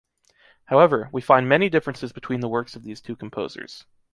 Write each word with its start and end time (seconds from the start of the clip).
However, 0.65 1.09
we 1.13 1.21
find 1.21 1.47
many 1.47 1.69
differences 1.69 2.11
between 2.11 2.39
the 2.39 2.47
works 2.49 2.75
of 2.75 2.81
these 2.81 3.01
two 3.01 3.15
composers. 3.15 3.85